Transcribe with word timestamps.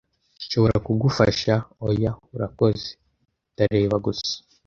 "Nshobora 0.45 0.77
kugufasha?" 0.85 1.53
"Oya, 1.89 2.11
urakoze. 2.35 2.87
Ndareba 3.53 3.95
gusa." 4.05 4.33